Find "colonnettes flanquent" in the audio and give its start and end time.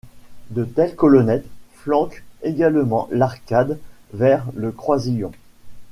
0.95-2.23